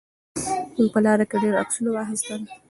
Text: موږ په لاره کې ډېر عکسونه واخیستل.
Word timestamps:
موږ 0.75 0.87
په 0.93 0.99
لاره 1.05 1.25
کې 1.29 1.37
ډېر 1.43 1.53
عکسونه 1.61 1.89
واخیستل. 1.91 2.41